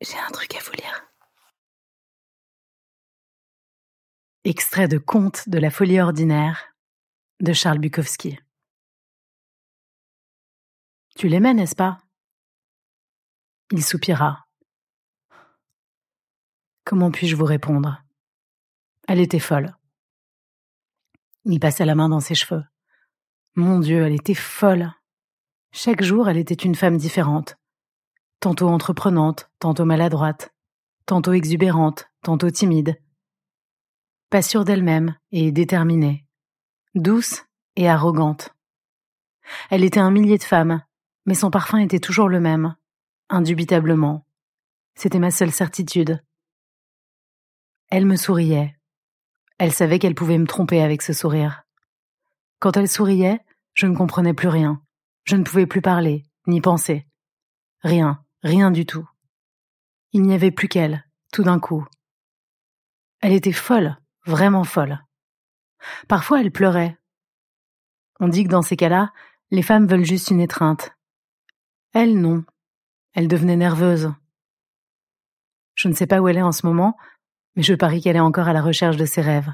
[0.00, 1.06] J'ai un truc à vous lire.
[4.44, 6.74] Extrait de Conte de la folie ordinaire
[7.40, 8.38] de Charles Bukowski.
[11.16, 11.98] Tu l'aimais, n'est-ce pas?
[13.72, 14.46] Il soupira.
[16.84, 18.02] Comment puis-je vous répondre?
[19.08, 19.74] Elle était folle.
[21.46, 22.62] Il passa la main dans ses cheveux.
[23.54, 24.92] Mon Dieu, elle était folle.
[25.72, 27.56] Chaque jour, elle était une femme différente.
[28.46, 30.54] Tantôt entreprenante, tantôt maladroite,
[31.04, 32.96] tantôt exubérante, tantôt timide.
[34.30, 36.28] Pas sûre d'elle-même et déterminée.
[36.94, 38.54] Douce et arrogante.
[39.68, 40.84] Elle était un millier de femmes,
[41.24, 42.76] mais son parfum était toujours le même,
[43.30, 44.24] indubitablement.
[44.94, 46.22] C'était ma seule certitude.
[47.90, 48.78] Elle me souriait.
[49.58, 51.64] Elle savait qu'elle pouvait me tromper avec ce sourire.
[52.60, 53.40] Quand elle souriait,
[53.74, 54.80] je ne comprenais plus rien.
[55.24, 57.08] Je ne pouvais plus parler, ni penser.
[57.82, 59.08] Rien, rien du tout.
[60.12, 61.86] Il n'y avait plus qu'elle, tout d'un coup.
[63.20, 65.04] Elle était folle, vraiment folle.
[66.08, 66.98] Parfois elle pleurait.
[68.20, 69.12] On dit que dans ces cas-là,
[69.50, 70.96] les femmes veulent juste une étreinte.
[71.92, 72.44] Elle, non.
[73.14, 74.12] Elle devenait nerveuse.
[75.74, 76.96] Je ne sais pas où elle est en ce moment,
[77.54, 79.52] mais je parie qu'elle est encore à la recherche de ses rêves.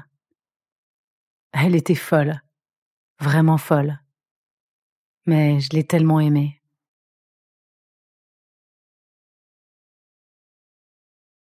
[1.51, 2.41] Elle était folle
[3.23, 3.99] vraiment folle.
[5.25, 6.61] Mais je l'ai tellement aimée.